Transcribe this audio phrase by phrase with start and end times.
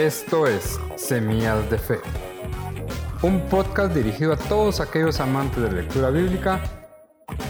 [0.00, 1.98] Esto es Semillas de Fe,
[3.20, 6.58] un podcast dirigido a todos aquellos amantes de lectura bíblica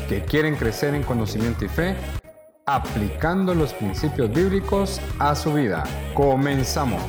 [0.09, 1.95] que quieren crecer en conocimiento y fe,
[2.67, 5.85] aplicando los principios bíblicos a su vida.
[6.13, 7.01] Comenzamos.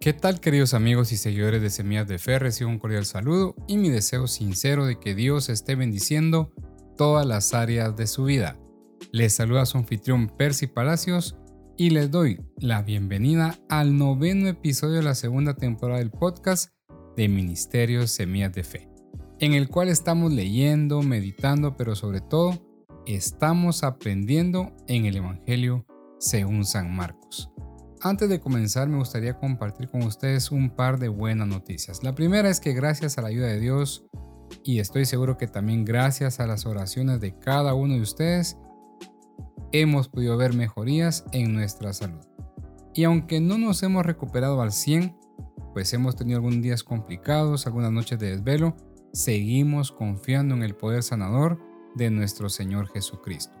[0.00, 2.40] ¿Qué tal queridos amigos y seguidores de Semillas de Fe?
[2.40, 6.52] Recibo un cordial saludo y mi deseo sincero de que Dios esté bendiciendo
[6.96, 8.58] todas las áreas de su vida.
[9.12, 11.36] Les saluda su anfitrión Percy Palacios
[11.78, 16.72] y les doy la bienvenida al noveno episodio de la segunda temporada del podcast
[17.16, 18.88] de Ministerios Semillas de Fe,
[19.40, 22.58] en el cual estamos leyendo, meditando, pero sobre todo
[23.04, 25.84] estamos aprendiendo en el Evangelio
[26.18, 27.50] según San Marcos.
[28.00, 32.02] Antes de comenzar me gustaría compartir con ustedes un par de buenas noticias.
[32.02, 34.06] La primera es que gracias a la ayuda de Dios
[34.64, 38.56] y estoy seguro que también gracias a las oraciones de cada uno de ustedes,
[39.80, 42.20] hemos podido ver mejorías en nuestra salud.
[42.94, 45.16] Y aunque no nos hemos recuperado al 100,
[45.74, 48.74] pues hemos tenido algunos días complicados, algunas noches de desvelo,
[49.12, 51.58] seguimos confiando en el poder sanador
[51.94, 53.58] de nuestro Señor Jesucristo.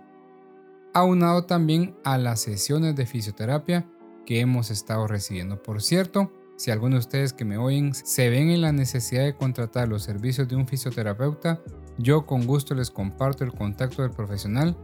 [0.94, 3.86] Aunado también a las sesiones de fisioterapia
[4.24, 5.62] que hemos estado recibiendo.
[5.62, 9.36] Por cierto, si alguno de ustedes que me oyen se ven en la necesidad de
[9.36, 11.60] contratar los servicios de un fisioterapeuta,
[11.98, 14.76] yo con gusto les comparto el contacto del profesional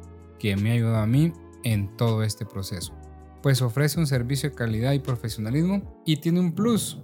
[0.42, 2.92] que me ha ayudado a mí en todo este proceso.
[3.44, 7.00] Pues ofrece un servicio de calidad y profesionalismo y tiene un plus.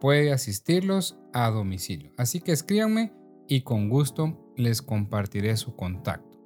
[0.00, 2.10] Puede asistirlos a domicilio.
[2.16, 3.12] Así que escríbanme
[3.48, 6.38] y con gusto les compartiré su contacto.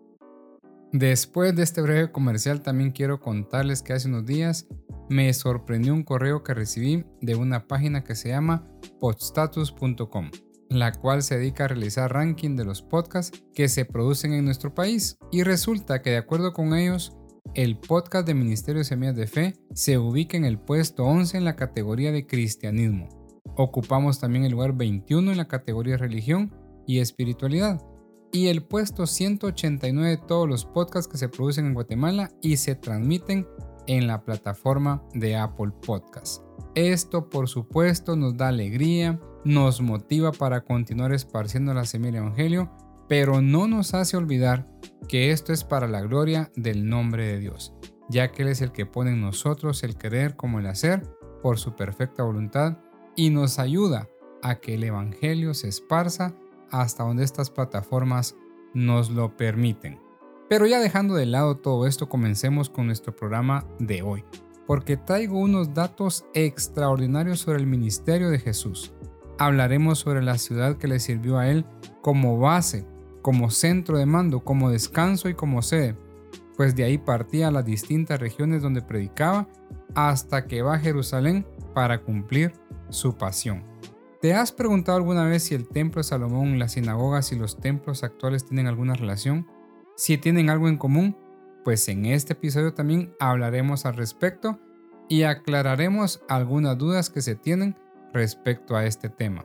[0.92, 4.66] Después de este breve comercial también quiero contarles que hace unos días
[5.08, 8.66] me sorprendió un correo que recibí de una página que se llama
[8.98, 10.30] podstatus.com
[10.70, 14.74] la cual se dedica a realizar ranking de los podcasts que se producen en nuestro
[14.74, 15.18] país.
[15.30, 17.12] Y resulta que de acuerdo con ellos,
[17.54, 21.44] el podcast de Ministerio de Semillas de Fe se ubica en el puesto 11 en
[21.44, 23.08] la categoría de cristianismo.
[23.56, 26.54] Ocupamos también el lugar 21 en la categoría de religión
[26.86, 27.82] y espiritualidad.
[28.30, 32.74] Y el puesto 189 de todos los podcasts que se producen en Guatemala y se
[32.74, 33.46] transmiten
[33.86, 36.42] en la plataforma de Apple Podcasts.
[36.74, 39.18] Esto por supuesto nos da alegría,
[39.48, 42.70] nos motiva para continuar esparciendo la semilla Evangelio,
[43.08, 44.68] pero no nos hace olvidar
[45.08, 47.72] que esto es para la gloria del nombre de Dios,
[48.10, 51.02] ya que Él es el que pone en nosotros el querer como el hacer
[51.42, 52.76] por su perfecta voluntad
[53.16, 54.06] y nos ayuda
[54.42, 56.34] a que el Evangelio se esparza
[56.70, 58.36] hasta donde estas plataformas
[58.74, 59.98] nos lo permiten.
[60.50, 64.24] Pero ya dejando de lado todo esto, comencemos con nuestro programa de hoy,
[64.66, 68.92] porque traigo unos datos extraordinarios sobre el ministerio de Jesús.
[69.38, 71.64] Hablaremos sobre la ciudad que le sirvió a él
[72.02, 72.84] como base,
[73.22, 75.96] como centro de mando, como descanso y como sede,
[76.56, 79.48] pues de ahí partía a las distintas regiones donde predicaba
[79.94, 82.52] hasta que va a Jerusalén para cumplir
[82.88, 83.62] su pasión.
[84.20, 88.02] ¿Te has preguntado alguna vez si el templo de Salomón, las sinagogas y los templos
[88.02, 89.46] actuales tienen alguna relación?
[89.96, 91.16] Si tienen algo en común,
[91.64, 94.58] pues en este episodio también hablaremos al respecto
[95.08, 97.76] y aclararemos algunas dudas que se tienen
[98.12, 99.44] respecto a este tema.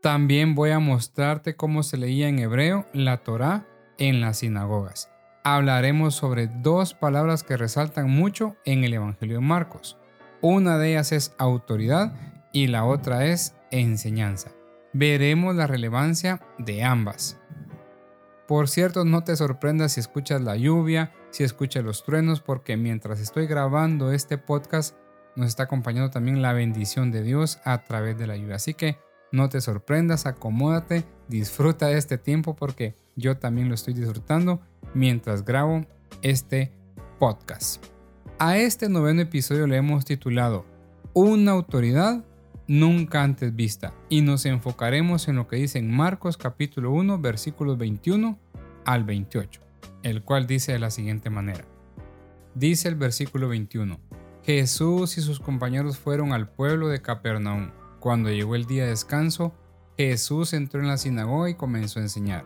[0.00, 3.66] También voy a mostrarte cómo se leía en hebreo la Torá
[3.98, 5.10] en las sinagogas.
[5.44, 9.98] Hablaremos sobre dos palabras que resaltan mucho en el Evangelio de Marcos.
[10.40, 12.14] Una de ellas es autoridad
[12.52, 14.50] y la otra es enseñanza.
[14.92, 17.38] Veremos la relevancia de ambas.
[18.46, 23.20] Por cierto, no te sorprendas si escuchas la lluvia, si escuchas los truenos, porque mientras
[23.20, 24.96] estoy grabando este podcast
[25.36, 28.56] nos está acompañando también la bendición de Dios a través de la lluvia.
[28.56, 28.98] Así que
[29.32, 34.60] no te sorprendas, acomódate, disfruta de este tiempo porque yo también lo estoy disfrutando
[34.94, 35.86] mientras grabo
[36.22, 36.72] este
[37.18, 37.84] podcast.
[38.38, 40.66] A este noveno episodio le hemos titulado
[41.14, 42.24] Una autoridad
[42.66, 47.78] nunca antes vista y nos enfocaremos en lo que dice en Marcos capítulo 1 versículos
[47.78, 48.38] 21
[48.84, 49.60] al 28,
[50.02, 51.64] el cual dice de la siguiente manera.
[52.54, 53.98] Dice el versículo 21,
[54.44, 57.70] Jesús y sus compañeros fueron al pueblo de Capernaum.
[58.00, 59.54] Cuando llegó el día de descanso,
[59.96, 62.44] Jesús entró en la sinagoga y comenzó a enseñar.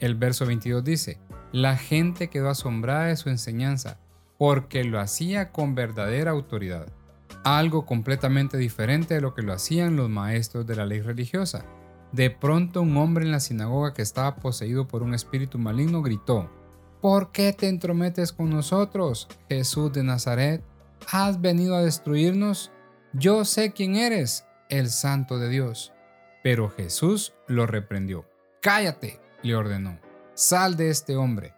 [0.00, 1.18] El verso 22 dice,
[1.52, 3.98] la gente quedó asombrada de su enseñanza,
[4.38, 6.86] porque lo hacía con verdadera autoridad
[7.44, 11.64] algo completamente diferente de lo que lo hacían los maestros de la ley religiosa.
[12.12, 16.50] De pronto un hombre en la sinagoga que estaba poseído por un espíritu maligno gritó,
[17.00, 20.62] ¿Por qué te entrometes con nosotros, Jesús de Nazaret?
[21.10, 22.70] ¿Has venido a destruirnos?
[23.12, 25.92] Yo sé quién eres, el santo de Dios.
[26.42, 28.26] Pero Jesús lo reprendió.
[28.60, 29.98] Cállate, le ordenó.
[30.34, 31.54] Sal de este hombre.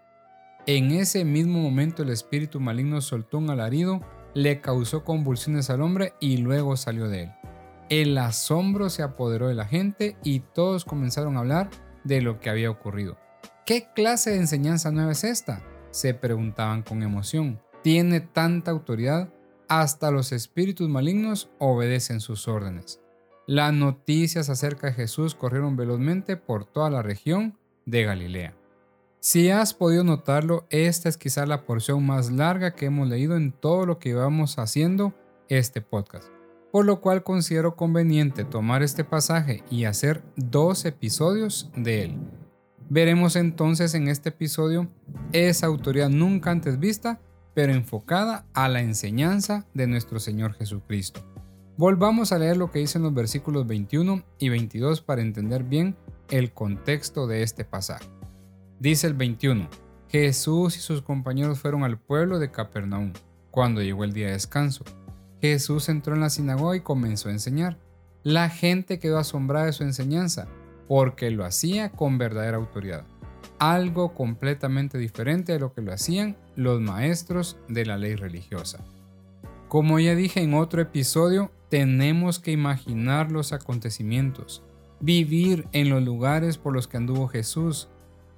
[0.67, 4.00] En ese mismo momento el espíritu maligno soltó un alarido
[4.35, 7.32] le causó convulsiones al hombre y luego salió de él.
[7.88, 11.70] El asombro se apoderó de la gente y todos comenzaron a hablar
[12.02, 13.17] de lo que había ocurrido.
[13.64, 15.62] ¿Qué clase de enseñanza nueva es esta?
[15.91, 17.61] se preguntaban con emoción.
[17.85, 19.29] Tiene tanta autoridad,
[19.69, 23.01] hasta los espíritus malignos obedecen sus órdenes.
[23.47, 28.55] Las noticias acerca de Jesús corrieron velozmente por toda la región de Galilea.
[29.21, 33.53] Si has podido notarlo, esta es quizá la porción más larga que hemos leído en
[33.53, 35.15] todo lo que íbamos haciendo
[35.49, 36.29] este podcast,
[36.73, 42.19] por lo cual considero conveniente tomar este pasaje y hacer dos episodios de él.
[42.91, 44.89] Veremos entonces en este episodio
[45.33, 47.21] esa autoridad nunca antes vista,
[47.55, 51.21] pero enfocada a la enseñanza de nuestro Señor Jesucristo.
[51.77, 55.97] Volvamos a leer lo que dicen los versículos 21 y 22 para entender bien
[56.31, 58.06] el contexto de este pasaje.
[58.79, 59.69] Dice el 21,
[60.09, 63.12] Jesús y sus compañeros fueron al pueblo de Capernaum
[63.51, 64.85] cuando llegó el día de descanso.
[65.41, 67.79] Jesús entró en la sinagoga y comenzó a enseñar.
[68.23, 70.49] La gente quedó asombrada de su enseñanza
[70.89, 73.05] porque lo hacía con verdadera autoridad,
[73.73, 78.85] algo completamente diferente de lo que lo hacían los maestros de la ley religiosa.
[79.69, 84.63] Como ya dije en otro episodio, tenemos que imaginar los acontecimientos,
[85.01, 87.89] vivir en los lugares por los que anduvo Jesús,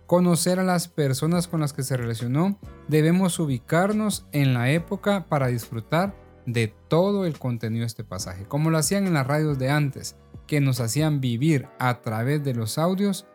[0.06, 2.58] conocer a las personas con las que se relacionó,
[2.88, 6.14] debemos ubicarnos en la época para disfrutar
[6.46, 10.16] de todo el contenido de este pasaje, como lo hacían en las radios de antes,
[10.46, 13.26] que nos hacían vivir a través de los audios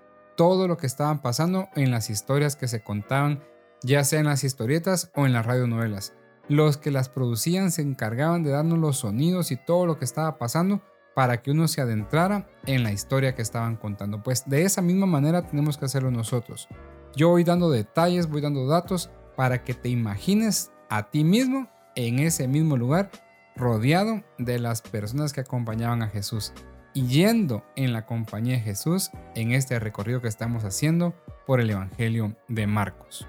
[0.41, 3.43] todo lo que estaban pasando en las historias que se contaban,
[3.83, 6.15] ya sea en las historietas o en las radionovelas.
[6.49, 10.39] Los que las producían se encargaban de darnos los sonidos y todo lo que estaba
[10.39, 10.81] pasando
[11.13, 14.23] para que uno se adentrara en la historia que estaban contando.
[14.23, 16.67] Pues de esa misma manera tenemos que hacerlo nosotros.
[17.15, 22.17] Yo voy dando detalles, voy dando datos para que te imagines a ti mismo en
[22.17, 23.11] ese mismo lugar,
[23.55, 26.51] rodeado de las personas que acompañaban a Jesús
[26.93, 31.13] yendo en la compañía de Jesús en este recorrido que estamos haciendo
[31.45, 33.27] por el Evangelio de Marcos.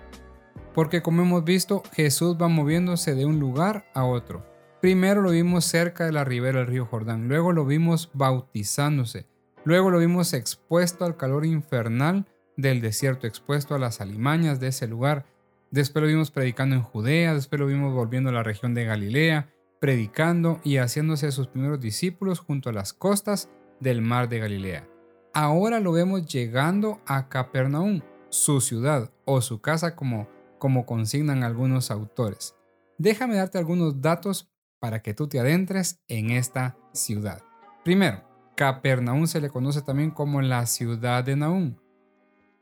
[0.74, 5.64] Porque como hemos visto, Jesús va moviéndose de un lugar a otro Primero lo vimos
[5.64, 9.26] cerca de la ribera del río Jordán, luego lo vimos bautizándose,
[9.64, 12.26] luego lo vimos expuesto al calor infernal
[12.56, 15.24] del desierto, expuesto a las alimañas de ese lugar,
[15.70, 19.51] después lo vimos predicando en Judea, después lo vimos volviendo a la región de Galilea,
[19.82, 23.50] predicando y haciéndose sus primeros discípulos junto a las costas
[23.80, 24.88] del mar de Galilea.
[25.34, 30.28] Ahora lo vemos llegando a Capernaum, su ciudad o su casa como,
[30.60, 32.54] como consignan algunos autores.
[32.96, 37.42] Déjame darte algunos datos para que tú te adentres en esta ciudad.
[37.84, 38.22] Primero,
[38.54, 41.74] Capernaum se le conoce también como la ciudad de Naúm.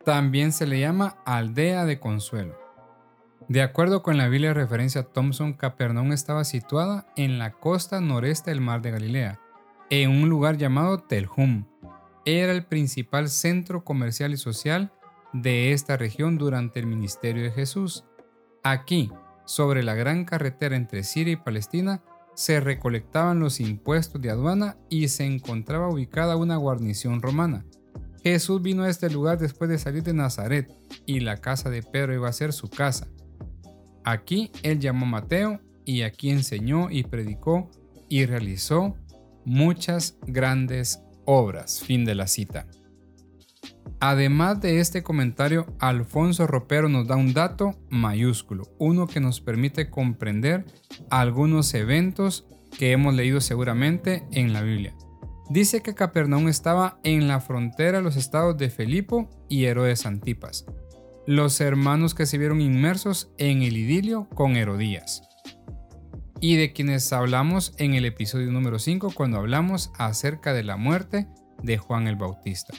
[0.06, 2.59] También se le llama aldea de consuelo.
[3.50, 8.60] De acuerdo con la Biblia referencia Thompson, Capernaum estaba situada en la costa noreste del
[8.60, 9.40] mar de Galilea,
[9.90, 11.64] en un lugar llamado Telhum.
[12.24, 14.92] Era el principal centro comercial y social
[15.32, 18.04] de esta región durante el ministerio de Jesús.
[18.62, 19.10] Aquí,
[19.46, 22.04] sobre la gran carretera entre Siria y Palestina,
[22.34, 27.64] se recolectaban los impuestos de aduana y se encontraba ubicada una guarnición romana.
[28.22, 30.72] Jesús vino a este lugar después de salir de Nazaret
[31.04, 33.08] y la casa de Pedro iba a ser su casa.
[34.04, 37.70] Aquí él llamó a Mateo y aquí enseñó y predicó
[38.08, 38.96] y realizó
[39.44, 41.80] muchas grandes obras.
[41.80, 42.66] Fin de la cita.
[44.00, 49.90] Además de este comentario, Alfonso Ropero nos da un dato mayúsculo, uno que nos permite
[49.90, 50.64] comprender
[51.10, 52.46] algunos eventos
[52.78, 54.94] que hemos leído seguramente en la Biblia.
[55.50, 60.64] Dice que Capernaum estaba en la frontera de los estados de Felipo y Herodes Antipas,
[61.30, 65.22] los hermanos que se vieron inmersos en el idilio con Herodías,
[66.40, 71.28] y de quienes hablamos en el episodio número 5 cuando hablamos acerca de la muerte
[71.62, 72.74] de Juan el Bautista.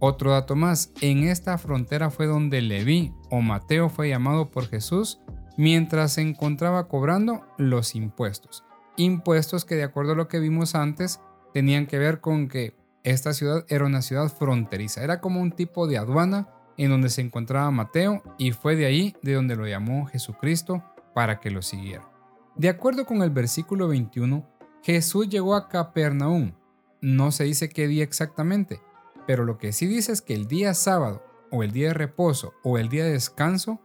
[0.00, 5.22] Otro dato más, en esta frontera fue donde Leví o Mateo fue llamado por Jesús
[5.56, 8.64] mientras se encontraba cobrando los impuestos.
[8.98, 11.22] Impuestos que de acuerdo a lo que vimos antes
[11.54, 15.86] tenían que ver con que esta ciudad era una ciudad fronteriza, era como un tipo
[15.86, 16.48] de aduana
[16.84, 20.82] en donde se encontraba Mateo y fue de ahí de donde lo llamó Jesucristo
[21.14, 22.08] para que lo siguiera.
[22.56, 24.46] De acuerdo con el versículo 21,
[24.82, 26.52] Jesús llegó a Capernaum.
[27.00, 28.80] No se dice qué día exactamente,
[29.26, 32.54] pero lo que sí dice es que el día sábado o el día de reposo
[32.64, 33.80] o el día de descanso,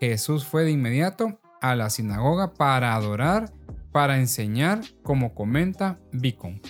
[0.00, 3.52] Jesús fue de inmediato a la sinagoga para adorar,
[3.92, 6.60] para enseñar, como comenta Bicon.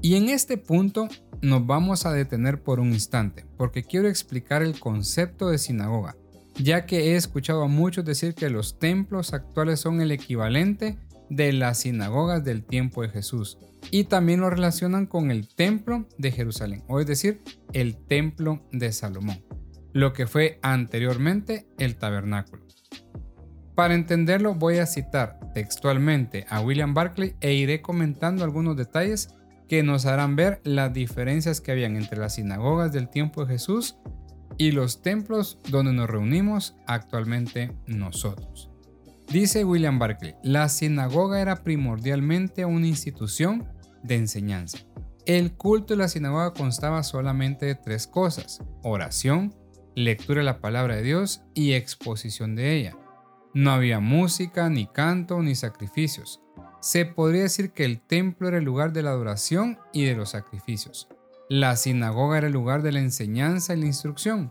[0.00, 1.08] Y en este punto
[1.44, 6.16] nos vamos a detener por un instante, porque quiero explicar el concepto de sinagoga,
[6.56, 10.98] ya que he escuchado a muchos decir que los templos actuales son el equivalente
[11.28, 13.58] de las sinagogas del tiempo de Jesús
[13.90, 17.42] y también lo relacionan con el templo de Jerusalén, o es decir,
[17.74, 19.44] el templo de Salomón,
[19.92, 22.64] lo que fue anteriormente el tabernáculo.
[23.74, 29.28] Para entenderlo voy a citar textualmente a William Barclay e iré comentando algunos detalles
[29.68, 33.96] que nos harán ver las diferencias que habían entre las sinagogas del tiempo de Jesús
[34.58, 38.70] y los templos donde nos reunimos actualmente nosotros.
[39.28, 43.66] Dice William Barclay, la sinagoga era primordialmente una institución
[44.02, 44.78] de enseñanza.
[45.26, 49.54] El culto de la sinagoga constaba solamente de tres cosas, oración,
[49.94, 52.96] lectura de la palabra de Dios y exposición de ella.
[53.54, 56.43] No había música, ni canto, ni sacrificios.
[56.84, 60.32] Se podría decir que el templo era el lugar de la adoración y de los
[60.32, 61.08] sacrificios.
[61.48, 64.50] La sinagoga era el lugar de la enseñanza y la instrucción.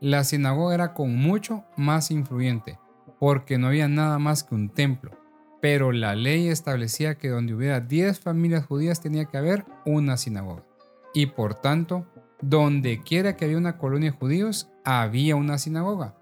[0.00, 2.78] La sinagoga era con mucho más influyente,
[3.20, 5.10] porque no había nada más que un templo.
[5.60, 10.64] Pero la ley establecía que donde hubiera 10 familias judías tenía que haber una sinagoga.
[11.12, 12.06] Y por tanto,
[12.40, 16.16] donde quiera que había una colonia de judíos, había una sinagoga.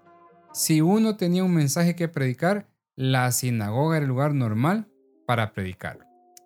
[0.51, 4.89] Si uno tenía un mensaje que predicar, la sinagoga era el lugar normal
[5.25, 5.99] para predicar.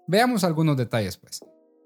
[0.07, 1.45] Veamos algunos detalles, pues.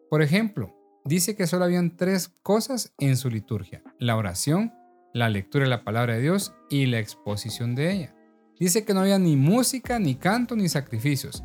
[0.10, 4.74] Por ejemplo, dice que solo habían tres cosas en su liturgia, la oración,
[5.14, 8.16] la lectura de la palabra de Dios y la exposición de ella.
[8.60, 11.44] Dice que no había ni música, ni canto, ni sacrificios.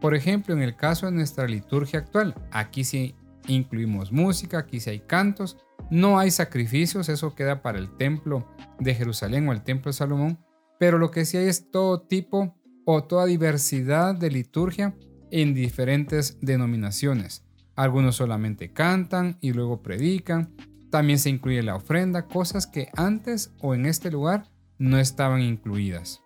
[0.00, 3.14] Por ejemplo, en el caso de nuestra liturgia actual, aquí sí
[3.46, 5.56] incluimos música, aquí sí hay cantos,
[5.90, 8.46] no hay sacrificios, eso queda para el templo
[8.78, 10.38] de Jerusalén o el templo de Salomón,
[10.78, 14.94] pero lo que sí hay es todo tipo o toda diversidad de liturgia
[15.30, 17.44] en diferentes denominaciones.
[17.74, 20.50] Algunos solamente cantan y luego predican.
[20.90, 24.44] También se incluye la ofrenda, cosas que antes o en este lugar
[24.78, 26.22] no estaban incluidas.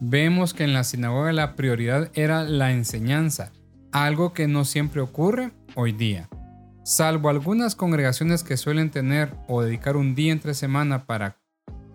[0.00, 3.52] Vemos que en la sinagoga la prioridad era la enseñanza,
[3.92, 6.28] algo que no siempre ocurre hoy día.
[6.84, 11.36] Salvo algunas congregaciones que suelen tener o dedicar un día entre semana para,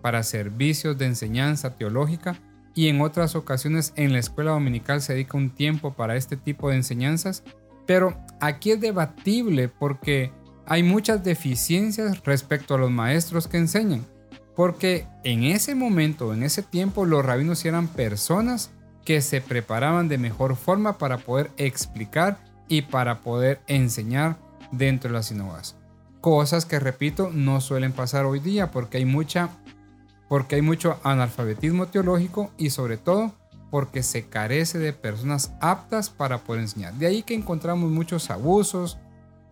[0.00, 2.40] para servicios de enseñanza teológica
[2.78, 6.70] y en otras ocasiones en la escuela dominical se dedica un tiempo para este tipo
[6.70, 7.42] de enseñanzas,
[7.88, 10.30] pero aquí es debatible porque
[10.64, 14.06] hay muchas deficiencias respecto a los maestros que enseñan,
[14.54, 18.70] porque en ese momento, en ese tiempo, los rabinos eran personas
[19.04, 24.38] que se preparaban de mejor forma para poder explicar y para poder enseñar
[24.70, 25.74] dentro de las sinagogas.
[26.20, 29.48] Cosas que, repito, no suelen pasar hoy día porque hay mucha
[30.28, 33.32] porque hay mucho analfabetismo teológico y sobre todo
[33.70, 36.94] porque se carece de personas aptas para poder enseñar.
[36.94, 38.98] De ahí que encontramos muchos abusos,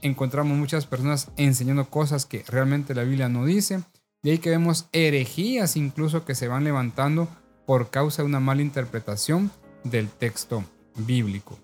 [0.02, 3.82] encontramos muchas personas enseñando cosas que realmente la Biblia no dice.
[4.22, 7.28] De ahí que vemos herejías incluso que se van levantando
[7.66, 9.50] por causa de una mala interpretación
[9.84, 10.64] del texto
[10.96, 11.58] bíblico.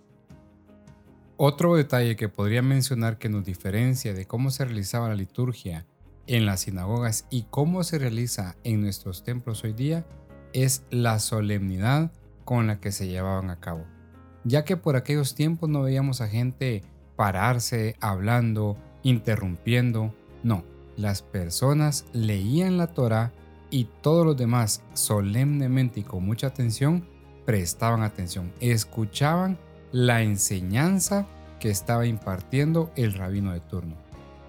[1.37, 5.87] Otro detalle que podría mencionar que nos diferencia de cómo se realizaba la liturgia
[6.27, 10.05] en las sinagogas y cómo se realiza en nuestros templos hoy día
[10.53, 12.11] es la solemnidad
[12.45, 13.85] con la que se llevaban a cabo.
[14.45, 16.83] Ya que por aquellos tiempos no veíamos a gente
[17.17, 20.15] pararse, hablando, interrumpiendo.
[20.43, 20.65] No,
[20.97, 23.33] las personas leían la Torah
[23.71, 27.07] y todos los demás solemnemente y con mucha atención
[27.47, 29.59] prestaban atención, escuchaban
[29.93, 31.27] la enseñanza
[31.59, 33.97] que estaba impartiendo el rabino de turno.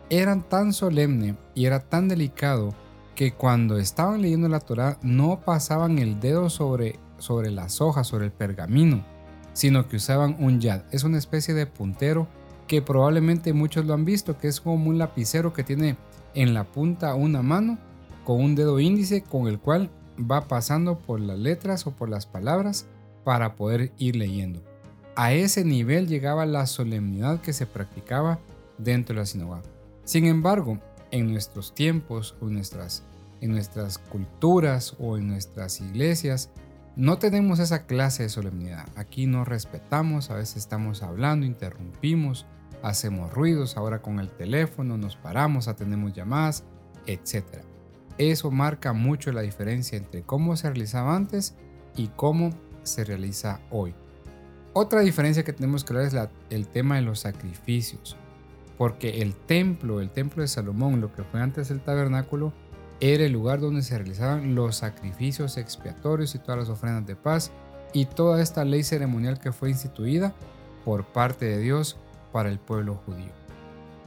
[0.10, 2.74] Eran tan solemne y era tan delicado
[3.16, 8.26] que cuando estaban leyendo la Torah no pasaban el dedo sobre, sobre las hojas, sobre
[8.26, 9.04] el pergamino,
[9.54, 10.82] sino que usaban un yad.
[10.92, 12.28] Es una especie de puntero
[12.68, 15.98] que probablemente muchos lo han visto, que es como un lapicero que tiene
[16.34, 17.78] en la punta una mano
[18.24, 22.26] con un dedo índice con el cual va pasando por las letras o por las
[22.26, 22.86] palabras
[23.24, 24.62] para poder ir leyendo.
[25.16, 28.40] A ese nivel llegaba la solemnidad que se practicaba
[28.78, 29.73] dentro de la sinagoga.
[30.04, 30.80] Sin embargo,
[31.12, 33.04] en nuestros tiempos o nuestras,
[33.42, 36.50] en nuestras culturas o en nuestras iglesias,
[36.96, 38.88] no tenemos esa clase de solemnidad.
[38.96, 42.46] Aquí no respetamos, a veces estamos hablando, interrumpimos,
[42.84, 46.66] hacemos ruidos, ahora con el teléfono nos paramos, atendemos llamadas,
[47.08, 47.64] etc.
[48.18, 51.56] Eso marca mucho la diferencia entre cómo se realizaba antes
[51.96, 52.52] y cómo
[52.84, 53.96] se realiza hoy.
[54.74, 56.16] Otra diferencia que tenemos que ver es
[56.50, 58.18] el tema de los sacrificios,
[58.78, 62.54] porque el templo, el templo de Salomón, lo que fue antes el tabernáculo,
[63.00, 67.52] era el lugar donde se realizaban los sacrificios expiatorios y todas las ofrendas de paz
[67.92, 70.34] y toda esta ley ceremonial que fue instituida
[70.86, 71.98] por parte de Dios
[72.32, 73.32] para el pueblo judío.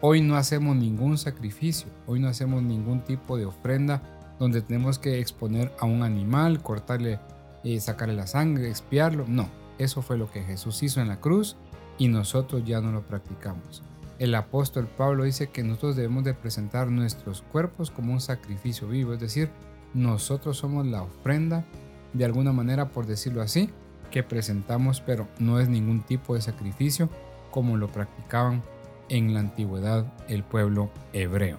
[0.00, 4.02] Hoy no hacemos ningún sacrificio, hoy no hacemos ningún tipo de ofrenda
[4.38, 7.18] donde tenemos que exponer a un animal, cortarle,
[7.64, 11.56] eh, sacarle la sangre, expiarlo, no Eso fue lo que Jesús hizo en la cruz
[11.98, 13.82] y nosotros ya no lo practicamos.
[14.18, 19.12] El apóstol Pablo dice que nosotros debemos de presentar nuestros cuerpos como un sacrificio vivo,
[19.12, 19.50] es decir,
[19.92, 21.66] nosotros somos la ofrenda,
[22.14, 23.70] de alguna manera por decirlo así,
[24.10, 27.10] que presentamos, pero no es ningún tipo de sacrificio
[27.50, 28.62] como lo practicaban
[29.10, 31.58] en la antigüedad el pueblo hebreo.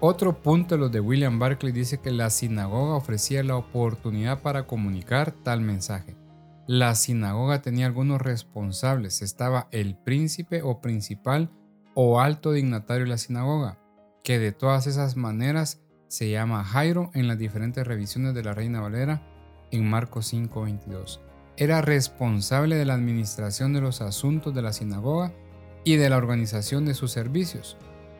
[0.00, 5.30] Otro punto los de William Barclay dice que la sinagoga ofrecía la oportunidad para comunicar
[5.30, 6.15] tal mensaje.
[6.66, 11.50] La sinagoga tenía algunos responsables, estaba el príncipe o principal
[11.94, 13.78] o alto dignatario de la sinagoga,
[14.24, 18.80] que de todas esas maneras se llama Jairo en las diferentes revisiones de la Reina
[18.80, 19.22] Valera
[19.70, 21.20] en Marcos 5:22.
[21.56, 25.32] Era responsable de la administración de los asuntos de la sinagoga
[25.84, 27.76] y de la organización de sus servicios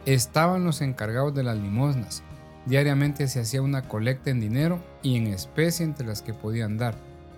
[0.06, 2.22] estaban los encargados de las limosnas.
[2.64, 6.94] Diariamente se hacía una colecta en dinero y en especie entre las que podían dar,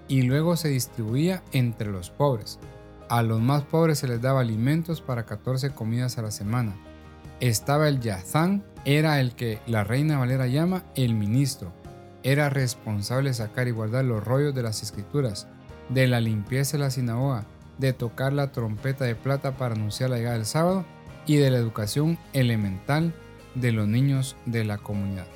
[0.08, 2.58] y luego se distribuía entre los pobres.
[3.08, 6.74] A los más pobres se les daba alimentos para 14 comidas a la semana.
[7.40, 11.72] Estaba el Yazán, era el que la reina Valera llama el ministro.
[12.22, 15.46] Era responsable de sacar y guardar los rollos de las escrituras,
[15.88, 17.46] de la limpieza de la sinagoga,
[17.78, 20.84] de tocar la trompeta de plata para anunciar la llegada del sábado
[21.26, 23.14] y de la educación elemental
[23.54, 25.26] de los niños de la comunidad.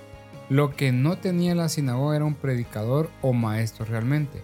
[0.48, 4.42] Lo que no tenía la sinagoga era un predicador o maestro realmente.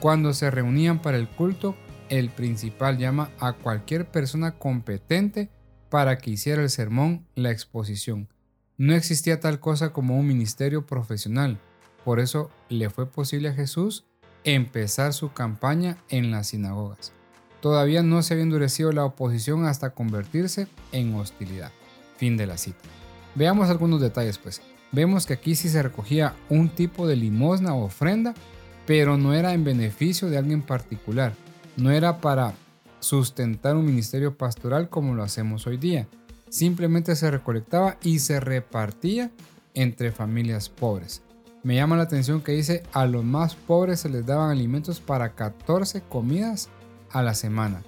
[0.00, 1.74] Cuando se reunían para el culto,
[2.08, 5.50] el principal llama a cualquier persona competente
[5.88, 8.28] para que hiciera el sermón, la exposición.
[8.76, 11.58] No existía tal cosa como un ministerio profesional,
[12.04, 14.04] por eso le fue posible a Jesús
[14.44, 17.12] empezar su campaña en las sinagogas.
[17.60, 21.72] Todavía no se había endurecido la oposición hasta convertirse en hostilidad.
[22.18, 22.80] Fin de la cita.
[23.34, 24.60] Veamos algunos detalles pues.
[24.92, 28.34] Vemos que aquí sí se recogía un tipo de limosna o ofrenda,
[28.86, 31.32] pero no era en beneficio de alguien particular.
[31.76, 32.54] No era para
[33.00, 36.06] sustentar un ministerio pastoral como lo hacemos hoy día.
[36.48, 39.30] Simplemente se recolectaba y se repartía
[39.74, 41.22] entre familias pobres.
[41.62, 45.34] Me llama la atención que dice a los más pobres se les daban alimentos para
[45.34, 46.68] 14 comidas
[47.10, 47.82] a la semana,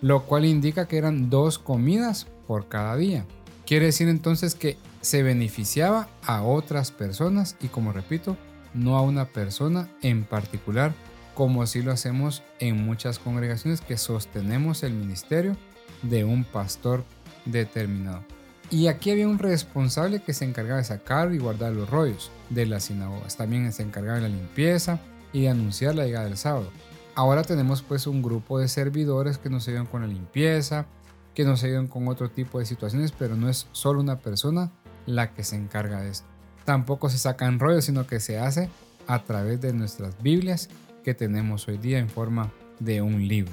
[0.00, 3.24] lo cual indica que eran dos comidas por cada día.
[3.66, 8.36] Quiere decir entonces que se beneficiaba a otras personas y como repito,
[8.74, 10.92] no a una persona en particular,
[11.34, 15.56] como si lo hacemos en muchas congregaciones que sostenemos el ministerio
[16.02, 17.04] de un pastor
[17.44, 18.24] determinado.
[18.70, 22.66] Y aquí había un responsable que se encargaba de sacar y guardar los rollos de
[22.66, 23.36] las sinagogas.
[23.36, 25.00] También se encargaba de la limpieza
[25.32, 26.70] y de anunciar la llegada del sábado.
[27.16, 30.86] Ahora tenemos pues un grupo de servidores que nos ayudan con la limpieza,
[31.34, 34.70] que nos ayudan con otro tipo de situaciones, pero no es solo una persona
[35.06, 36.29] la que se encarga de esto.
[36.64, 38.68] Tampoco se sacan rollos, sino que se hace
[39.06, 40.68] a través de nuestras Biblias
[41.02, 43.52] que tenemos hoy día en forma de un libro.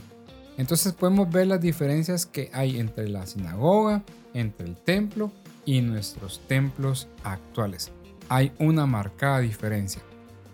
[0.57, 5.31] Entonces podemos ver las diferencias que hay entre la sinagoga, entre el templo
[5.65, 7.91] y nuestros templos actuales.
[8.29, 10.01] Hay una marcada diferencia.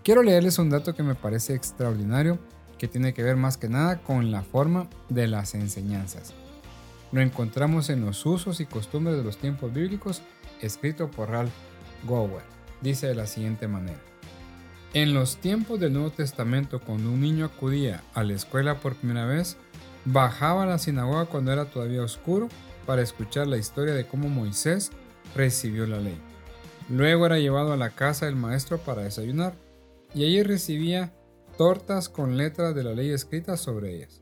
[0.03, 2.37] Quiero leerles un dato que me parece extraordinario
[2.77, 6.33] que tiene que ver más que nada con la forma de las enseñanzas.
[7.13, 10.21] Lo encontramos en los usos y costumbres de los tiempos bíblicos,
[10.61, 11.53] escrito por Ralph
[12.05, 12.43] Gower.
[12.81, 13.99] Dice de la siguiente manera.
[14.93, 19.25] En los tiempos del Nuevo Testamento, cuando un niño acudía a la escuela por primera
[19.25, 19.57] vez,
[20.05, 22.49] bajaba a la sinagoga cuando era todavía oscuro
[22.85, 24.91] para escuchar la historia de cómo Moisés
[25.35, 26.17] recibió la ley.
[26.89, 29.55] Luego era llevado a la casa del maestro para desayunar
[30.13, 31.13] y allí recibía
[31.57, 34.21] tortas con letras de la ley escritas sobre ellas.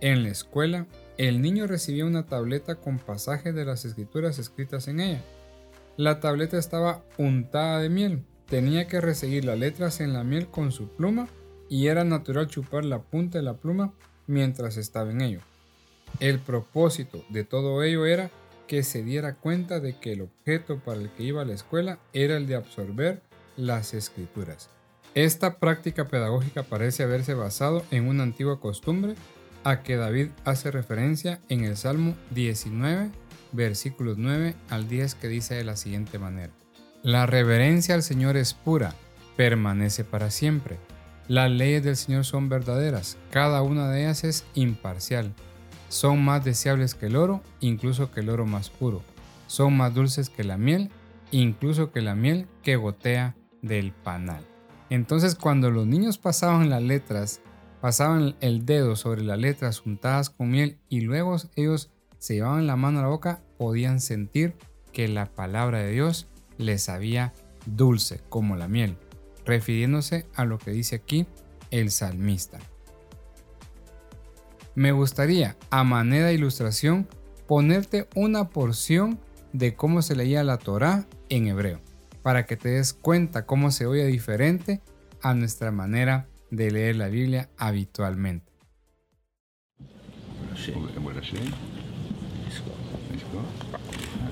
[0.00, 5.00] En la escuela, el niño recibía una tableta con pasajes de las escrituras escritas en
[5.00, 5.22] ella.
[6.02, 8.24] La tableta estaba untada de miel.
[8.46, 11.28] Tenía que reseguir las letras en la miel con su pluma
[11.68, 13.92] y era natural chupar la punta de la pluma
[14.26, 15.38] mientras estaba en ello.
[16.18, 18.32] El propósito de todo ello era
[18.66, 22.00] que se diera cuenta de que el objeto para el que iba a la escuela
[22.12, 23.22] era el de absorber
[23.56, 24.70] las escrituras.
[25.14, 29.14] Esta práctica pedagógica parece haberse basado en una antigua costumbre
[29.62, 33.12] a que David hace referencia en el Salmo 19,
[33.52, 36.52] versículos 9 al 10 que dice de la siguiente manera.
[37.02, 38.94] La reverencia al Señor es pura,
[39.36, 40.78] permanece para siempre.
[41.28, 45.32] Las leyes del Señor son verdaderas, cada una de ellas es imparcial.
[45.88, 49.02] Son más deseables que el oro, incluso que el oro más puro.
[49.46, 50.90] Son más dulces que la miel,
[51.30, 54.44] incluso que la miel que gotea del panal.
[54.90, 57.40] Entonces cuando los niños pasaban las letras,
[57.80, 61.90] pasaban el dedo sobre las letras untadas con miel y luego ellos
[62.22, 64.54] se llevaban la mano a la boca, podían sentir
[64.92, 67.32] que la palabra de Dios les sabía
[67.66, 68.96] dulce como la miel,
[69.44, 71.26] refiriéndose a lo que dice aquí
[71.72, 72.60] el salmista.
[74.76, 77.08] Me gustaría, a manera de ilustración,
[77.48, 79.18] ponerte una porción
[79.52, 81.80] de cómo se leía la Torá en hebreo,
[82.22, 84.80] para que te des cuenta cómo se oye diferente
[85.22, 88.52] a nuestra manera de leer la Biblia habitualmente.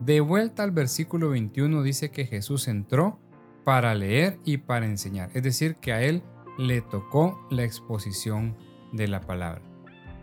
[0.00, 3.18] De vuelta al versículo 21 dice que Jesús entró
[3.64, 5.30] para leer y para enseñar.
[5.34, 6.22] Es decir, que a él
[6.58, 8.56] le tocó la exposición
[8.92, 9.62] de la palabra.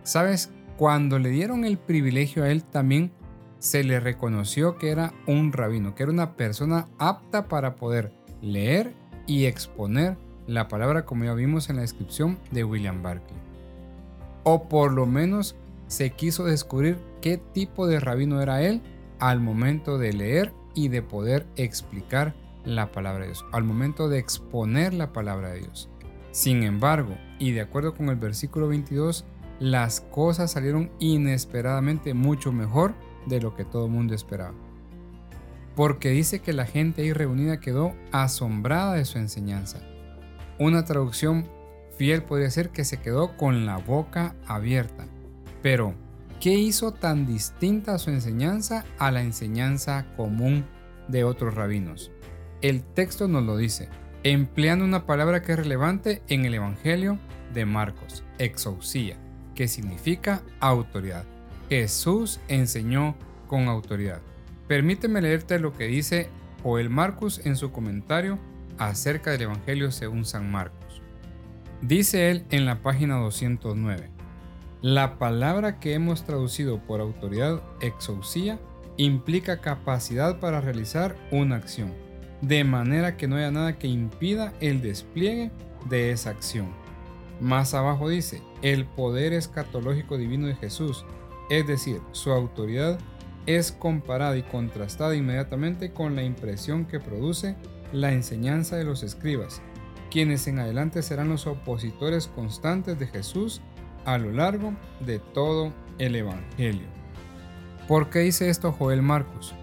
[0.04, 0.52] ¿Sabes?
[0.78, 3.12] Cuando le dieron el privilegio a él también
[3.60, 8.94] se le reconoció que era un rabino, que era una persona apta para poder leer
[9.28, 13.40] y exponer la palabra como ya vimos en la descripción de William Barclay.
[14.44, 15.56] O por lo menos
[15.88, 18.82] se quiso descubrir qué tipo de rabino era él
[19.22, 22.34] al momento de leer y de poder explicar
[22.66, 25.90] la palabra de Dios, al momento de exponer la palabra de Dios.
[26.32, 29.26] Sin embargo, y de acuerdo con el versículo 22,
[29.60, 32.96] las cosas salieron inesperadamente mucho mejor
[33.28, 34.56] de lo que todo el mundo esperaba.
[35.76, 39.80] Porque dice que la gente ahí reunida quedó asombrada de su enseñanza.
[40.58, 41.48] Una traducción
[41.96, 45.06] fiel podría ser que se quedó con la boca abierta.
[45.62, 45.94] Pero,
[46.42, 50.66] ¿qué hizo tan distinta su enseñanza a la enseñanza común
[51.08, 52.12] de otros rabinos?
[52.64, 53.90] El texto nos lo dice,
[54.24, 57.20] empleando una palabra que es relevante en el Evangelio
[57.54, 59.18] de Marcos, exousia,
[59.54, 61.26] que significa autoridad.
[61.70, 63.16] Jesús enseñó
[63.48, 64.22] con autoridad.
[64.68, 66.30] Permíteme leerte lo que dice
[66.64, 68.40] Joel Marcus en su comentario
[68.80, 71.04] acerca del Evangelio según San Marcos.
[71.84, 74.10] Dice él en la página 209,
[74.82, 78.60] la palabra que hemos traducido por autoridad exousia
[78.98, 81.94] implica capacidad para realizar una acción
[82.42, 85.52] de manera que no haya nada que impida el despliegue
[85.90, 86.68] de esa acción.
[87.40, 91.06] Más abajo dice, el poder escatológico divino de Jesús,
[91.50, 93.00] es decir, su autoridad,
[93.48, 97.56] es comparada y contrastada inmediatamente con la impresión que produce
[97.92, 99.62] la enseñanza de los escribas,
[100.12, 103.62] quienes en adelante serán los opositores constantes de Jesús
[104.06, 106.88] a lo largo de todo el Evangelio.
[107.88, 109.54] ¿Por qué dice esto Joel Marcos?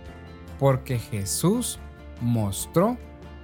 [0.59, 1.79] Porque Jesús
[2.20, 2.96] mostró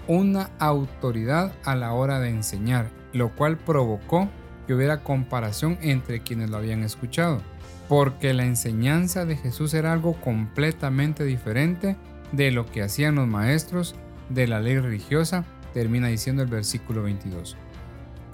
[0.07, 4.29] una autoridad a la hora de enseñar, lo cual provocó
[4.67, 7.41] que hubiera comparación entre quienes lo habían escuchado,
[7.89, 11.97] porque la enseñanza de Jesús era algo completamente diferente
[12.33, 13.95] de lo que hacían los maestros
[14.29, 17.57] de la ley religiosa, termina diciendo el versículo 22.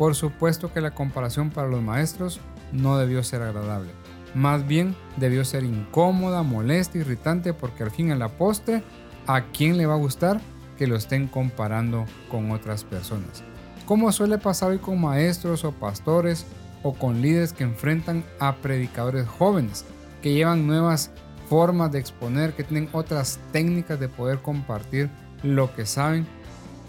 [0.00, 2.40] Por supuesto que la comparación para los maestros
[2.72, 3.90] no debió ser agradable,
[4.34, 8.82] más bien debió ser incómoda, molesta, irritante, porque al fin a la postre
[9.26, 10.40] ¿A quién le va a gustar
[10.78, 13.42] que lo estén comparando con otras personas?
[13.84, 16.46] Como suele pasar hoy con maestros o pastores
[16.82, 19.84] o con líderes que enfrentan a predicadores jóvenes
[20.22, 21.10] que llevan nuevas
[21.50, 25.10] formas de exponer, que tienen otras técnicas de poder compartir
[25.42, 26.26] lo que saben,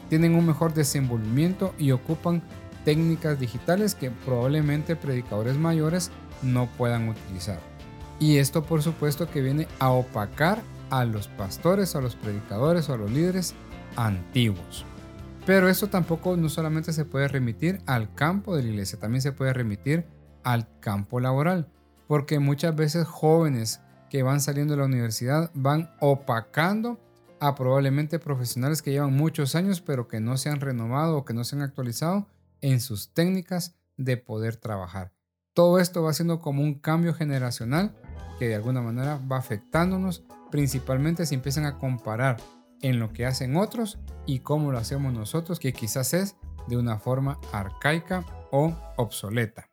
[0.07, 2.41] tienen un mejor desenvolvimiento y ocupan
[2.83, 7.59] técnicas digitales que probablemente predicadores mayores no puedan utilizar.
[8.19, 12.93] Y esto por supuesto que viene a opacar a los pastores, a los predicadores o
[12.93, 13.55] a los líderes
[13.95, 14.85] antiguos.
[15.45, 19.31] Pero esto tampoco no solamente se puede remitir al campo de la iglesia, también se
[19.31, 20.05] puede remitir
[20.43, 21.67] al campo laboral,
[22.07, 26.99] porque muchas veces jóvenes que van saliendo de la universidad van opacando
[27.39, 31.33] a probablemente profesionales que llevan muchos años pero que no se han renovado o que
[31.33, 32.27] no se han actualizado
[32.61, 35.13] en sus técnicas de poder trabajar.
[35.53, 37.95] Todo esto va siendo como un cambio generacional
[38.39, 42.37] que de alguna manera va afectándonos principalmente si empiezan a comparar
[42.81, 46.35] en lo que hacen otros y cómo lo hacemos nosotros, que quizás es
[46.67, 49.69] de una forma arcaica o obsoleta.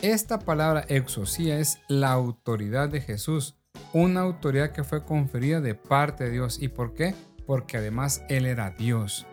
[0.00, 3.56] Esta palabra exosía es la autoridad de Jesús,
[3.92, 6.60] una autoridad que fue conferida de parte de Dios.
[6.60, 7.14] ¿Y por qué?
[7.46, 9.26] Porque además Él era Dios.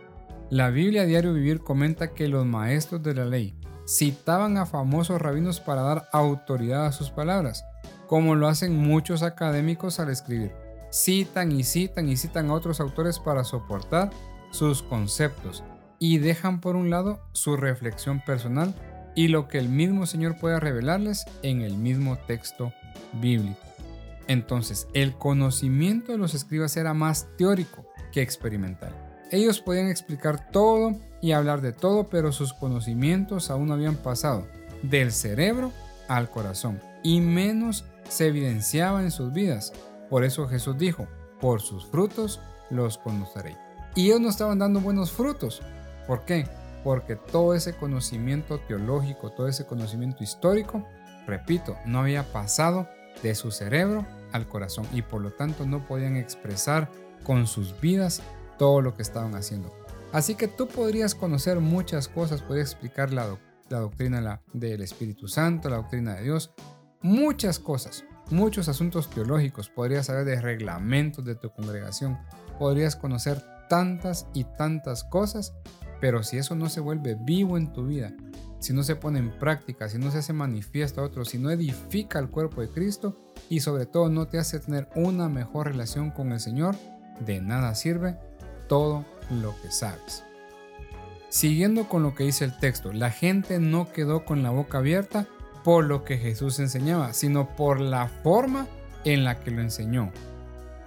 [0.49, 3.55] La Biblia Diario Vivir comenta que los maestros de la ley
[3.88, 7.65] citaban a famosos rabinos para dar autoridad a sus palabras,
[8.07, 10.51] como lo hacen muchos académicos al escribir
[10.91, 14.09] citan y citan y citan a otros autores para soportar
[14.51, 15.63] sus conceptos
[15.99, 18.73] y dejan por un lado su reflexión personal
[19.15, 22.73] y lo que el mismo Señor pueda revelarles en el mismo texto
[23.13, 23.59] bíblico.
[24.27, 29.08] Entonces, el conocimiento de los escribas era más teórico que experimental.
[29.31, 34.47] Ellos podían explicar todo y hablar de todo, pero sus conocimientos aún habían pasado
[34.81, 35.71] del cerebro
[36.07, 39.71] al corazón y menos se evidenciaba en sus vidas.
[40.09, 41.07] Por eso Jesús dijo,
[41.39, 43.57] por sus frutos los conoceréis.
[43.95, 45.61] Y ellos no estaban dando buenos frutos.
[46.07, 46.47] ¿Por qué?
[46.83, 50.85] Porque todo ese conocimiento teológico, todo ese conocimiento histórico,
[51.27, 52.87] repito, no había pasado
[53.21, 56.89] de su cerebro al corazón y por lo tanto no podían expresar
[57.23, 58.21] con sus vidas
[58.59, 59.73] todo lo que estaban haciendo.
[60.11, 63.37] Así que tú podrías conocer muchas cosas, podrías explicar la,
[63.69, 66.51] doctrina del Espíritu Santo, la doctrina de Dios,
[67.01, 72.17] muchas cosas, muchos asuntos teológicos, podrías saber de reglamentos de tu congregación,
[72.57, 75.53] podrías conocer tantas y tantas cosas,
[76.01, 78.11] pero si eso no se vuelve vivo en tu vida,
[78.59, 81.51] si no se pone en práctica, si no se hace manifiesto a otros, si no
[81.51, 83.15] edifica el cuerpo de Cristo
[83.47, 86.75] y sobre todo no te hace tener una mejor relación con el Señor,
[87.19, 88.17] de nada sirve
[88.69, 90.23] todo lo que sabes.
[91.27, 95.27] Siguiendo con lo que dice el texto, la gente no quedó con la boca abierta
[95.65, 98.65] por lo que Jesús enseñaba, sino por la forma
[99.03, 100.12] en la que lo enseñó.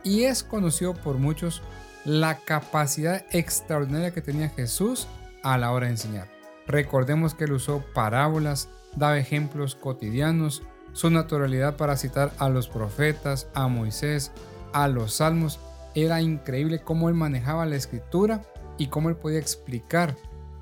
[0.03, 1.63] Y es conocido por muchos
[2.05, 5.07] la capacidad extraordinaria que tenía Jesús
[5.43, 6.29] a la hora de enseñar.
[6.67, 13.47] Recordemos que él usó parábolas, daba ejemplos cotidianos, su naturalidad para citar a los profetas,
[13.55, 14.33] a Moisés,
[14.73, 15.59] a los salmos.
[15.95, 18.43] Era increíble cómo él manejaba la escritura
[18.79, 20.17] y cómo él podía explicar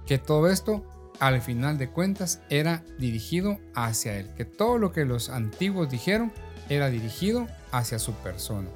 [0.06, 0.84] que todo esto,
[1.20, 6.32] al final de cuentas, era dirigido hacia él, que todo lo que los antiguos dijeron
[6.68, 8.68] era dirigido hacia su persona.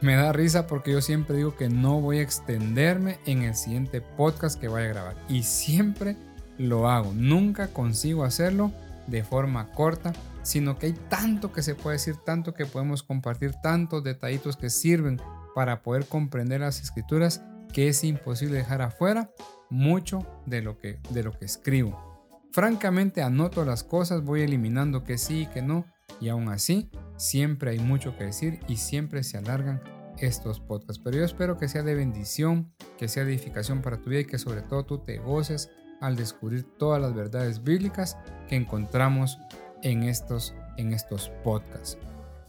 [0.00, 4.02] Me da risa porque yo siempre digo que no voy a extenderme en el siguiente
[4.02, 5.16] podcast que vaya a grabar.
[5.28, 6.16] Y siempre
[6.58, 7.12] lo hago.
[7.14, 8.72] Nunca consigo hacerlo
[9.06, 13.52] de forma corta, sino que hay tanto que se puede decir, tanto que podemos compartir,
[13.62, 15.20] tantos detallitos que sirven
[15.56, 17.42] para poder comprender las escrituras
[17.72, 19.30] que es imposible dejar afuera
[19.70, 22.28] mucho de lo que, de lo que escribo.
[22.52, 25.86] Francamente anoto las cosas, voy eliminando que sí y que no,
[26.20, 29.80] y aún así siempre hay mucho que decir y siempre se alargan
[30.18, 31.00] estos podcasts.
[31.02, 34.26] Pero yo espero que sea de bendición, que sea de edificación para tu vida y
[34.26, 35.70] que sobre todo tú te goces
[36.02, 39.38] al descubrir todas las verdades bíblicas que encontramos
[39.82, 41.96] en estos, en estos podcasts.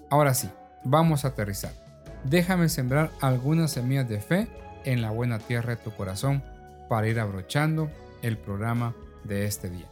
[0.09, 0.49] Ahora sí,
[0.83, 1.86] vamos a aterrizar.
[2.23, 4.47] Déjame sembrar algunas semillas de fe
[4.85, 6.43] en la buena tierra de tu corazón
[6.89, 7.89] para ir abrochando
[8.21, 9.89] el programa de este día.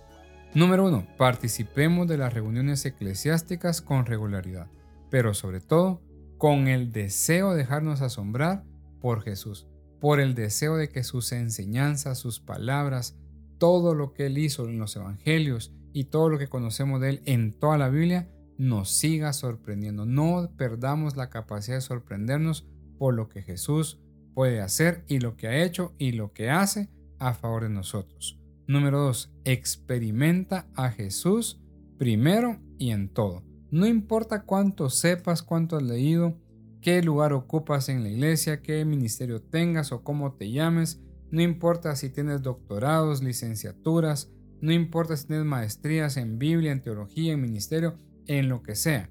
[0.54, 1.06] Número 1.
[1.18, 4.68] Participemos de las reuniones eclesiásticas con regularidad,
[5.10, 6.02] pero sobre todo
[6.38, 8.64] con el deseo de dejarnos asombrar
[9.02, 9.68] por Jesús,
[10.00, 13.18] por el deseo de que sus enseñanzas, sus palabras,
[13.58, 17.22] todo lo que él hizo en los evangelios y todo lo que conocemos de él
[17.26, 20.06] en toda la Biblia nos siga sorprendiendo.
[20.06, 24.00] No perdamos la capacidad de sorprendernos por lo que Jesús
[24.34, 26.90] puede hacer y lo que ha hecho y lo que hace
[27.20, 28.40] a favor de nosotros.
[28.68, 29.34] Número 2.
[29.44, 31.62] Experimenta a Jesús
[31.98, 33.44] primero y en todo.
[33.72, 36.38] No importa cuánto sepas, cuánto has leído,
[36.82, 41.96] qué lugar ocupas en la iglesia, qué ministerio tengas o cómo te llames, no importa
[41.96, 47.98] si tienes doctorados, licenciaturas, no importa si tienes maestrías en Biblia, en teología, en ministerio,
[48.28, 49.10] en lo que sea.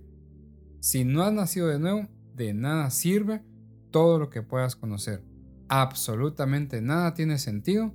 [0.80, 3.42] Si no has nacido de nuevo, de nada sirve
[3.90, 5.24] todo lo que puedas conocer.
[5.68, 7.94] Absolutamente nada tiene sentido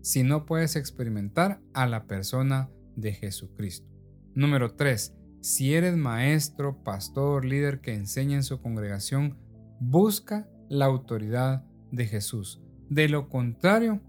[0.00, 3.86] si no puedes experimentar a la persona de Jesucristo.
[4.34, 5.14] Número 3.
[5.42, 9.38] Si eres maestro, pastor, líder que enseña en su congregación,
[9.80, 12.62] busca la autoridad de Jesús.
[12.88, 14.00] De lo contrario,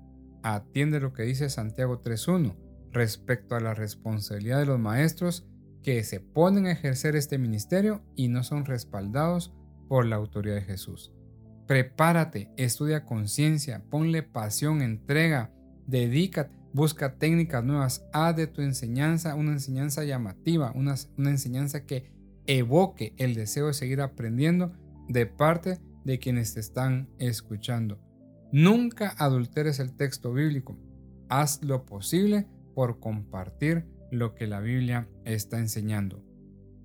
[0.43, 2.55] atiende lo que dice Santiago 3.1
[2.91, 5.47] respecto a la responsabilidad de los maestros
[5.83, 9.53] que se ponen a ejercer este ministerio y no son respaldados
[9.87, 11.11] por la autoridad de Jesús.
[11.67, 15.53] Prepárate, estudia conciencia, ponle pasión, entrega,
[15.87, 22.11] dedícate, busca técnicas nuevas, haz de tu enseñanza una enseñanza llamativa, una, una enseñanza que
[22.45, 24.73] evoque el deseo de seguir aprendiendo
[25.07, 27.99] de parte de quienes te están escuchando.
[28.51, 30.77] Nunca adulteres el texto bíblico.
[31.29, 36.23] Haz lo posible por compartir lo que la Biblia está enseñando.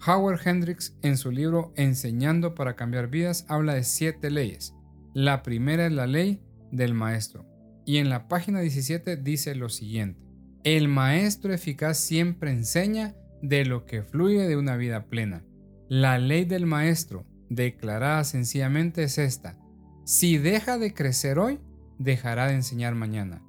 [0.06, 4.74] Howard Hendricks en su libro Enseñando para cambiar vidas habla de siete leyes.
[5.14, 7.46] La primera es la ley del maestro.
[7.84, 10.20] Y en la página 17 dice lo siguiente.
[10.64, 15.44] El maestro eficaz siempre enseña de lo que fluye de una vida plena.
[15.88, 19.58] La ley del maestro, declarada sencillamente, es esta.
[20.04, 21.60] Si deja de crecer hoy,
[21.98, 23.42] dejará de enseñar mañana.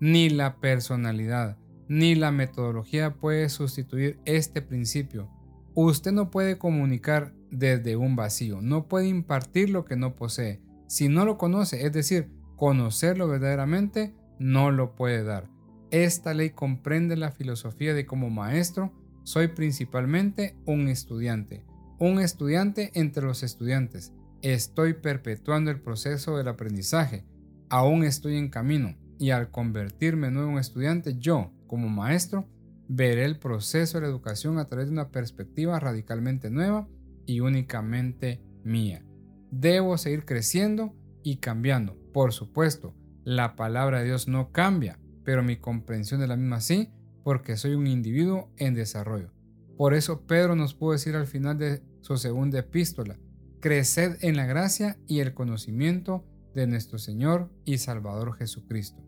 [0.00, 1.56] Ni la personalidad,
[1.88, 5.30] ni la metodología puede sustituir este principio.
[5.74, 10.62] Usted no puede comunicar desde un vacío, no puede impartir lo que no posee.
[10.86, 15.50] Si no lo conoce, es decir, conocerlo verdaderamente, no lo puede dar.
[15.90, 18.92] Esta ley comprende la filosofía de como maestro,
[19.22, 21.64] soy principalmente un estudiante,
[21.98, 24.12] un estudiante entre los estudiantes.
[24.42, 27.24] Estoy perpetuando el proceso del aprendizaje,
[27.70, 32.48] aún estoy en camino y al convertirme en un estudiante, yo, como maestro,
[32.86, 36.88] veré el proceso de la educación a través de una perspectiva radicalmente nueva
[37.26, 39.04] y únicamente mía.
[39.50, 41.98] Debo seguir creciendo y cambiando.
[42.12, 46.92] Por supuesto, la palabra de Dios no cambia, pero mi comprensión de la misma sí,
[47.24, 49.32] porque soy un individuo en desarrollo.
[49.76, 53.18] Por eso Pedro nos pudo decir al final de su segunda epístola,
[53.60, 59.02] creced en la gracia y el conocimiento de nuestro Señor y Salvador Jesucristo.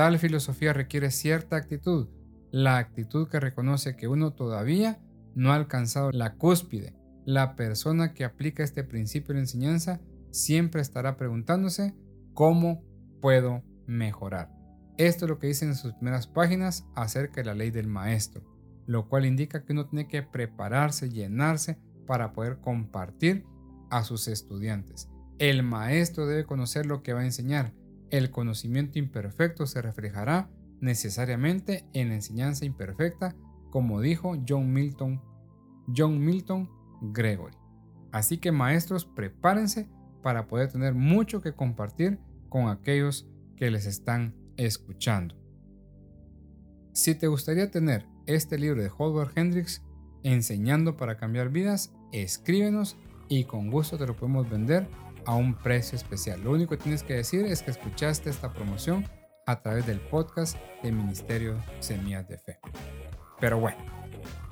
[0.00, 2.08] Tal filosofía requiere cierta actitud,
[2.50, 4.98] la actitud que reconoce que uno todavía
[5.34, 6.96] no ha alcanzado la cúspide.
[7.26, 11.94] La persona que aplica este principio de enseñanza siempre estará preguntándose
[12.32, 12.82] cómo
[13.20, 14.50] puedo mejorar.
[14.96, 18.42] Esto es lo que dice en sus primeras páginas acerca de la ley del maestro,
[18.86, 23.44] lo cual indica que uno tiene que prepararse, llenarse para poder compartir
[23.90, 25.10] a sus estudiantes.
[25.38, 27.74] El maestro debe conocer lo que va a enseñar.
[28.10, 33.36] El conocimiento imperfecto se reflejará necesariamente en la enseñanza imperfecta,
[33.70, 35.22] como dijo John Milton,
[35.94, 36.68] John Milton
[37.12, 37.56] Gregory.
[38.12, 39.88] Así que maestros, prepárense
[40.22, 42.18] para poder tener mucho que compartir
[42.48, 45.36] con aquellos que les están escuchando.
[46.92, 49.82] Si te gustaría tener este libro de Holbert Hendricks,
[50.22, 52.96] Enseñando para cambiar vidas, escríbenos
[53.28, 54.86] y con gusto te lo podemos vender
[55.26, 56.42] a un precio especial.
[56.42, 59.08] Lo único que tienes que decir es que escuchaste esta promoción
[59.46, 62.58] a través del podcast de Ministerio Semillas de Fe.
[63.40, 63.78] Pero bueno,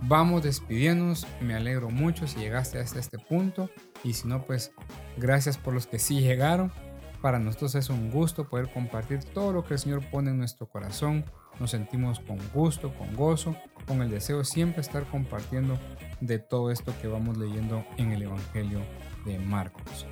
[0.03, 1.27] vamos despidiéndonos.
[1.41, 3.71] Me alegro mucho si llegaste hasta este punto
[4.03, 4.73] y si no, pues
[5.17, 6.73] gracias por los que sí llegaron.
[7.21, 10.69] Para nosotros es un gusto poder compartir todo lo que el Señor pone en nuestro
[10.69, 11.25] corazón.
[11.59, 15.79] Nos sentimos con gusto, con gozo, con el deseo siempre estar compartiendo
[16.21, 18.81] de todo esto que vamos leyendo en el Evangelio
[19.25, 20.07] de Marcos.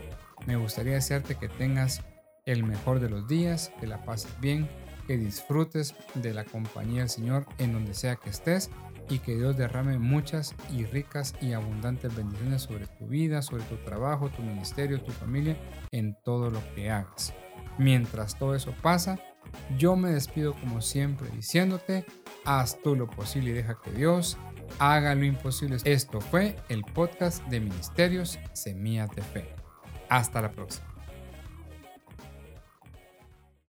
[0.47, 2.03] Me gustaría desearte que tengas
[2.45, 4.69] el mejor de los días, que la pases bien,
[5.07, 8.71] que disfrutes de la compañía del Señor en donde sea que estés
[9.09, 13.77] y que Dios derrame muchas y ricas y abundantes bendiciones sobre tu vida, sobre tu
[13.77, 15.57] trabajo, tu ministerio, tu familia,
[15.93, 17.33] en todo lo que hagas.
[17.79, 19.19] Mientras todo eso pasa,
[19.79, 22.05] yo me despido como siempre diciéndote,
[22.45, 24.39] haz tú lo posible y deja que Dios
[24.79, 25.77] haga lo imposible.
[25.85, 29.56] Esto fue el podcast de Ministerios Semillas de Fe.
[30.09, 30.96] Hasta la próxima.